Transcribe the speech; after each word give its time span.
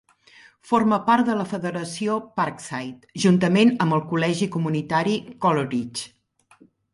Forma 0.67 0.97
part 1.09 1.27
de 1.27 1.33
la 1.41 1.43
Federació 1.51 2.15
Parkside, 2.41 3.11
juntament 3.25 3.73
amb 3.87 3.97
el 3.99 4.03
Col·legi 4.15 4.49
comunitari 4.57 5.15
Coleridge. 5.47 6.11